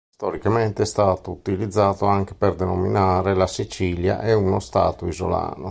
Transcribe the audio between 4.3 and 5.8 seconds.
uno stato isolano.